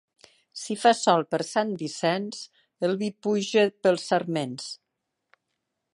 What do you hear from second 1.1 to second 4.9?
per Sant Vicenç, el vi puja pels sarments.